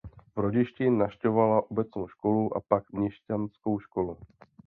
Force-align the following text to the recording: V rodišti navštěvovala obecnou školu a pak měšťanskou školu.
V 0.35 0.39
rodišti 0.39 0.89
navštěvovala 0.89 1.71
obecnou 1.71 2.07
školu 2.07 2.57
a 2.57 2.61
pak 2.67 2.91
měšťanskou 2.93 3.79
školu. 3.79 4.17